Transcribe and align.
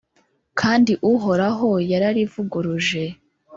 kandi 0.59 0.91
uhoraho 1.11 1.69
yararivuguruje 1.91 3.03